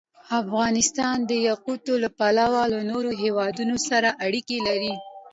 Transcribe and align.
افغانستان 0.41 1.17
د 1.29 1.31
یاقوت 1.47 1.83
له 2.03 2.09
پلوه 2.19 2.61
له 2.73 2.79
نورو 2.91 3.11
هېوادونو 3.23 3.75
سره 3.89 4.09
اړیکې 4.25 4.57
لري. 4.67 4.93